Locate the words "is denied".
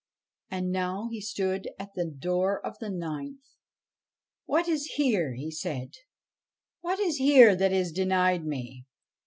7.71-8.43